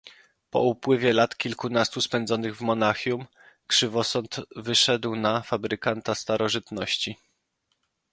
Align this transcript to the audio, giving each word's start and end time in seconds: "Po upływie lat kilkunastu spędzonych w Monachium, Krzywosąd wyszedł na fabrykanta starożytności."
"Po 0.49 0.61
upływie 0.61 1.13
lat 1.13 1.37
kilkunastu 1.37 2.01
spędzonych 2.01 2.57
w 2.57 2.61
Monachium, 2.61 3.25
Krzywosąd 3.67 4.39
wyszedł 4.55 5.15
na 5.15 5.41
fabrykanta 5.41 6.15
starożytności." 6.15 7.17